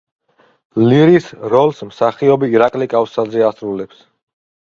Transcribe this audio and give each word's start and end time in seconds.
ლირის 0.83 1.27
როლს 1.53 1.83
მსახიობი 1.89 2.49
ირაკლი 2.55 2.87
კავსაძე 2.95 3.47
ასრულებს. 3.53 4.01